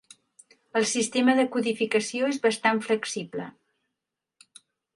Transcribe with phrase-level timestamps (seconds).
[0.79, 3.49] El sistema de codificació és bastant flexible.